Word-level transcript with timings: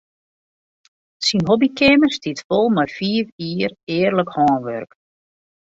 Syn 1.27 1.45
hobbykeamer 1.49 2.11
stiet 2.17 2.39
fol 2.47 2.67
mei 2.79 2.89
fiif 2.97 3.27
jier 3.45 3.71
earlik 3.99 4.29
hânwurk. 4.35 4.91